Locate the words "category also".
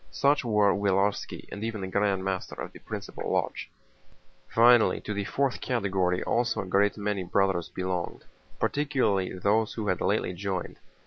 5.61-6.61